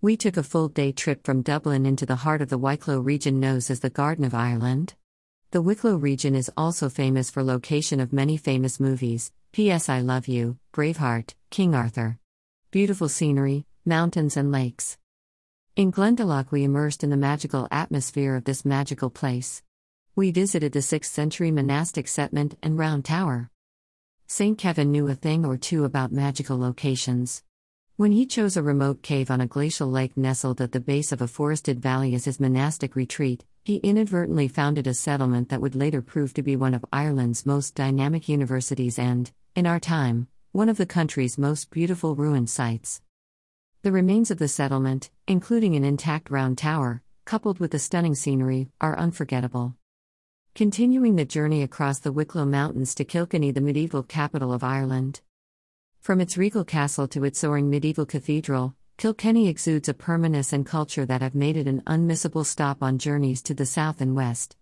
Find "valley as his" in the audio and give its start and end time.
31.80-32.38